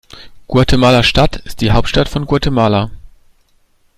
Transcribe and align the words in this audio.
Guatemala-Stadt 0.47 1.35
ist 1.45 1.61
die 1.61 1.69
Hauptstadt 1.73 2.09
von 2.09 2.25
Guatemala. 2.25 2.89